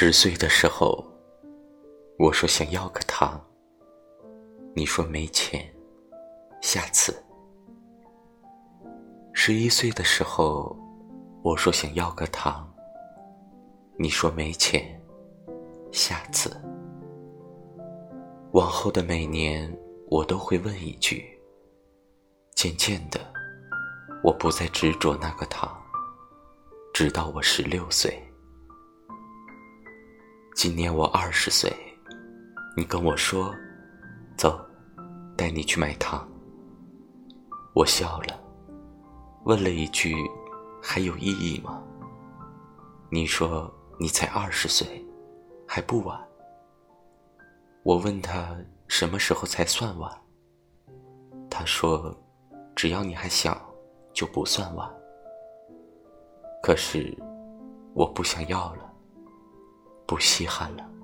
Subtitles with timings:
[0.00, 1.04] 十岁的时候，
[2.20, 3.44] 我说想要个糖，
[4.72, 5.68] 你说没钱，
[6.62, 7.20] 下次。
[9.32, 10.78] 十一岁的时候，
[11.42, 12.72] 我说想要个糖，
[13.98, 15.02] 你说没钱，
[15.90, 16.56] 下次。
[18.52, 19.68] 往后的每年，
[20.10, 21.26] 我都会问一句。
[22.54, 23.18] 渐渐的，
[24.22, 25.76] 我不再执着那个糖，
[26.94, 28.16] 直到我十六岁。
[30.58, 31.72] 今年我二十岁，
[32.76, 33.54] 你跟我说
[34.36, 34.60] ：“走，
[35.36, 36.28] 带你去买糖。”
[37.76, 38.36] 我笑了，
[39.44, 40.16] 问了一句
[40.82, 41.80] ：“还有意义吗？”
[43.08, 45.00] 你说：“你才二十岁，
[45.64, 46.20] 还不晚。”
[47.84, 48.56] 我问他
[48.88, 50.10] 什么时候才算晚，
[51.48, 52.12] 他说
[52.74, 53.64] ：“只要你还小，
[54.12, 54.92] 就不算晚。”
[56.60, 57.16] 可是，
[57.94, 58.87] 我不想要了。
[60.08, 60.97] 不稀罕了。